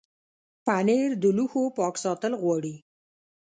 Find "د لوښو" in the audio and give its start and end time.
1.21-1.63